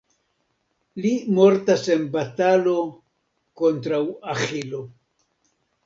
[1.03, 2.75] Li mortas en batalo
[3.63, 4.85] kontraŭ Aĥilo.